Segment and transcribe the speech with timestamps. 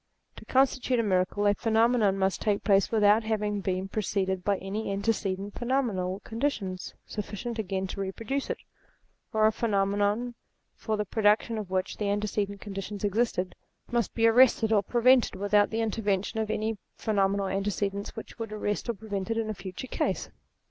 [0.37, 4.57] To constitute a miracle a pheno menon must take place without having been preceded by
[4.57, 8.57] any antecedent phenomenal conditions sufficient again to reproduce it;
[9.31, 10.33] or a phenomenon
[10.73, 13.53] for the pro duction of which the antecedent conditions existed,
[13.89, 18.15] REVELATION 225 must be arrested or prevented without the interven tion of any phenomenal antecedents
[18.15, 20.31] which would arrest or prevent it in a future case.